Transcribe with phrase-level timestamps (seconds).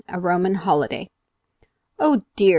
[0.09, 1.11] A ROMAN HOLIDAY.
[1.99, 2.49] "Oh dear!"